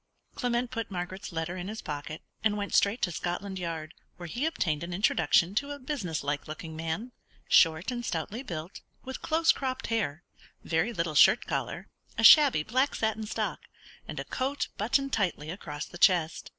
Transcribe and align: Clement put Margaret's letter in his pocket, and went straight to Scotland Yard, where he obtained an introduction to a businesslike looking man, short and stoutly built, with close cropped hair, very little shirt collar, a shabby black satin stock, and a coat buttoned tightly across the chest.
Clement 0.33 0.71
put 0.71 0.89
Margaret's 0.89 1.31
letter 1.31 1.55
in 1.55 1.67
his 1.67 1.83
pocket, 1.83 2.23
and 2.43 2.57
went 2.57 2.73
straight 2.73 3.03
to 3.03 3.11
Scotland 3.11 3.59
Yard, 3.59 3.93
where 4.17 4.25
he 4.25 4.47
obtained 4.47 4.81
an 4.83 4.95
introduction 4.95 5.53
to 5.53 5.69
a 5.69 5.77
businesslike 5.77 6.47
looking 6.47 6.75
man, 6.75 7.11
short 7.47 7.91
and 7.91 8.03
stoutly 8.03 8.41
built, 8.41 8.81
with 9.03 9.21
close 9.21 9.51
cropped 9.51 9.85
hair, 9.93 10.23
very 10.63 10.91
little 10.91 11.13
shirt 11.13 11.45
collar, 11.45 11.85
a 12.17 12.23
shabby 12.23 12.63
black 12.63 12.95
satin 12.95 13.27
stock, 13.27 13.59
and 14.07 14.19
a 14.19 14.25
coat 14.25 14.69
buttoned 14.75 15.13
tightly 15.13 15.51
across 15.51 15.85
the 15.85 15.99
chest. 15.99 16.49